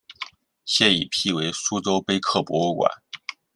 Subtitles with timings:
[0.65, 2.91] 现已辟为苏州碑刻博物馆。